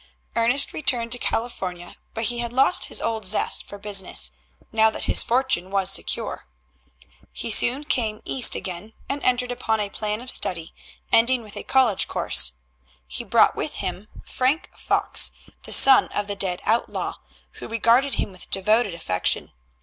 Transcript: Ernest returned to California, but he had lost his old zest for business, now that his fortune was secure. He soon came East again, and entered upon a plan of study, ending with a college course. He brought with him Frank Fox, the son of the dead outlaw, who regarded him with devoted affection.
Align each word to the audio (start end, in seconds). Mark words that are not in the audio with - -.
Ernest 0.35 0.73
returned 0.73 1.11
to 1.11 1.19
California, 1.19 1.95
but 2.15 2.23
he 2.23 2.39
had 2.39 2.51
lost 2.51 2.85
his 2.85 2.99
old 2.99 3.23
zest 3.23 3.63
for 3.67 3.77
business, 3.77 4.31
now 4.71 4.89
that 4.89 5.03
his 5.03 5.21
fortune 5.21 5.69
was 5.69 5.91
secure. 5.91 6.47
He 7.31 7.51
soon 7.51 7.83
came 7.83 8.21
East 8.25 8.55
again, 8.55 8.93
and 9.07 9.21
entered 9.21 9.51
upon 9.51 9.79
a 9.79 9.91
plan 9.91 10.19
of 10.19 10.31
study, 10.31 10.73
ending 11.11 11.43
with 11.43 11.55
a 11.55 11.61
college 11.61 12.07
course. 12.07 12.53
He 13.07 13.23
brought 13.23 13.55
with 13.55 13.75
him 13.75 14.07
Frank 14.25 14.71
Fox, 14.75 15.33
the 15.65 15.71
son 15.71 16.07
of 16.07 16.25
the 16.25 16.35
dead 16.35 16.61
outlaw, 16.65 17.17
who 17.59 17.67
regarded 17.67 18.15
him 18.15 18.31
with 18.31 18.49
devoted 18.49 18.95
affection. 18.95 19.51